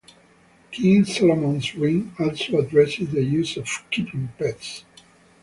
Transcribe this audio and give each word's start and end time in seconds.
"King 0.71 1.05
Solomon's 1.05 1.75
Ring" 1.75 2.11
also 2.19 2.57
addresses 2.57 3.11
the 3.11 3.39
issue 3.39 3.59
of 3.59 3.69
keeping 3.91 4.29
pets. 4.39 4.83